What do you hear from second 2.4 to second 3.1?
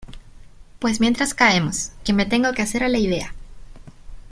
que hacer a la